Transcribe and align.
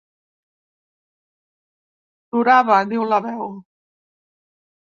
Surava, 2.31 2.81
diu 2.95 3.07
la 3.13 3.23
veu. 3.29 3.47